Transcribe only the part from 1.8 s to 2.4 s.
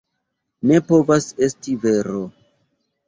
vero!